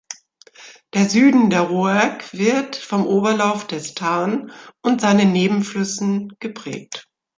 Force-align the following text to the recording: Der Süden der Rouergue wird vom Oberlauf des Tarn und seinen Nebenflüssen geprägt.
Der 0.95 1.07
Süden 1.07 1.51
der 1.51 1.61
Rouergue 1.61 2.27
wird 2.31 2.75
vom 2.75 3.05
Oberlauf 3.05 3.67
des 3.67 3.93
Tarn 3.93 4.51
und 4.81 4.99
seinen 5.01 5.31
Nebenflüssen 5.31 6.29
geprägt. 6.39 7.07